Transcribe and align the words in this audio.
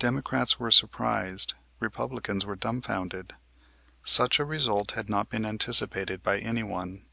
Democrats 0.00 0.58
were 0.58 0.72
surprised, 0.72 1.54
Republicans 1.78 2.44
were 2.44 2.56
dumbfounded. 2.56 3.34
Such 4.02 4.40
a 4.40 4.44
result 4.44 4.90
had 4.98 5.08
not 5.08 5.30
been 5.30 5.44
anticipated 5.46 6.24
by 6.24 6.40
anyone. 6.40 7.04